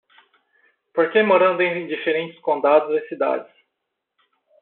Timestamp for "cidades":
3.07-3.53